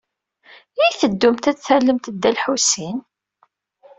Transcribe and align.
I 0.87 0.87
teddumt 0.99 1.45
ad 1.51 1.57
tallemt 1.59 2.11
Dda 2.13 2.29
Lḥusin? 2.35 2.97